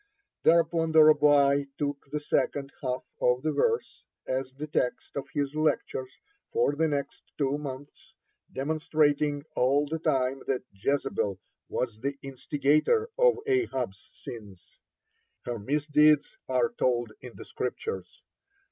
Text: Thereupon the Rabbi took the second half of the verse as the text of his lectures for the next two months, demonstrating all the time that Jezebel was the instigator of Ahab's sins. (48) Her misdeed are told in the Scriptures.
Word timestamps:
Thereupon 0.41 0.93
the 0.93 1.03
Rabbi 1.03 1.65
took 1.77 2.07
the 2.09 2.19
second 2.19 2.73
half 2.81 3.03
of 3.21 3.43
the 3.43 3.51
verse 3.51 4.03
as 4.27 4.51
the 4.53 4.65
text 4.65 5.15
of 5.15 5.29
his 5.31 5.53
lectures 5.53 6.11
for 6.51 6.73
the 6.73 6.87
next 6.87 7.21
two 7.37 7.59
months, 7.59 8.15
demonstrating 8.51 9.43
all 9.55 9.85
the 9.85 9.99
time 9.99 10.41
that 10.47 10.63
Jezebel 10.71 11.39
was 11.69 11.99
the 11.99 12.17
instigator 12.23 13.11
of 13.19 13.37
Ahab's 13.45 14.09
sins. 14.11 14.79
(48) 15.45 15.51
Her 15.53 15.59
misdeed 15.59 16.19
are 16.49 16.71
told 16.73 17.13
in 17.21 17.33
the 17.35 17.45
Scriptures. 17.45 18.23